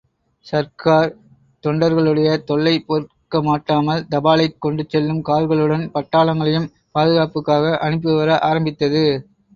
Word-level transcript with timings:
சர்க்கார், 0.45 1.11
தொண்டர்களுடைய 1.63 2.29
தொல்லை 2.43 2.73
பொறுக்கமாட்டாமல் 2.87 4.01
தபாலைக் 4.09 4.57
கொண்டு 4.59 4.85
செல்லும் 4.87 5.23
கார்களுடன் 5.23 5.85
பட்டாளங்களையும் 5.93 6.67
பாதுகாப்புக்காக 6.91 7.77
அனுப்பிவர 7.81 8.39
ஆரம்பித்தது. 8.49 9.05